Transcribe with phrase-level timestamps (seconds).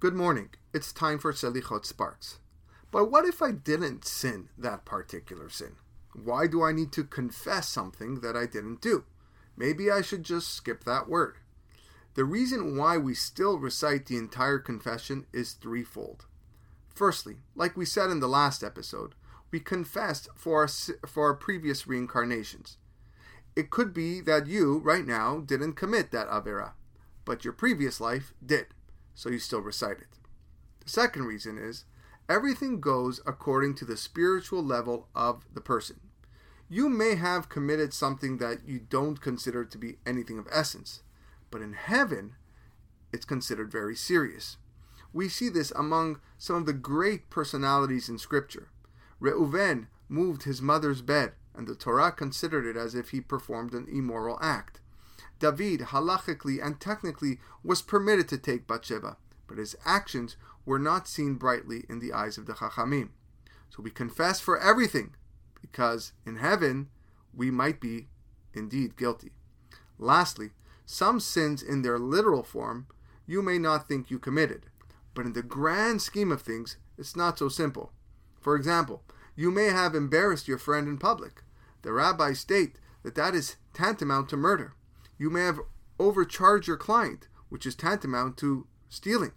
[0.00, 0.48] Good morning.
[0.72, 2.38] It's time for Selichot Sparks.
[2.90, 5.72] But what if I didn't sin that particular sin?
[6.14, 9.04] Why do I need to confess something that I didn't do?
[9.58, 11.36] Maybe I should just skip that word.
[12.14, 16.24] The reason why we still recite the entire confession is threefold.
[16.94, 19.14] Firstly, like we said in the last episode,
[19.50, 20.68] we confessed for our,
[21.06, 22.78] for our previous reincarnations.
[23.54, 26.72] It could be that you, right now, didn't commit that Avera,
[27.26, 28.68] but your previous life did
[29.20, 30.08] so you still recite it.
[30.82, 31.84] The second reason is
[32.26, 36.00] everything goes according to the spiritual level of the person.
[36.70, 41.02] You may have committed something that you don't consider to be anything of essence,
[41.50, 42.36] but in heaven,
[43.12, 44.56] it's considered very serious.
[45.12, 48.70] We see this among some of the great personalities in Scripture.
[49.20, 53.86] Reuven moved his mother's bed, and the Torah considered it as if he performed an
[53.92, 54.79] immoral act.
[55.40, 59.16] David, halachically and technically, was permitted to take Bathsheba,
[59.48, 63.08] but his actions were not seen brightly in the eyes of the Chachamim.
[63.70, 65.14] So we confess for everything,
[65.60, 66.88] because in heaven
[67.34, 68.08] we might be
[68.54, 69.32] indeed guilty.
[69.98, 70.50] Lastly,
[70.86, 72.86] some sins in their literal form
[73.26, 74.66] you may not think you committed,
[75.14, 77.92] but in the grand scheme of things, it's not so simple.
[78.40, 79.02] For example,
[79.36, 81.42] you may have embarrassed your friend in public.
[81.82, 84.74] The rabbis state that that is tantamount to murder.
[85.20, 85.60] You may have
[85.98, 89.32] overcharged your client, which is tantamount to stealing.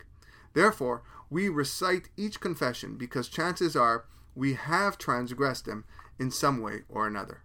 [0.54, 5.84] Therefore, we recite each confession because chances are we have transgressed them
[6.18, 7.44] in some way or another.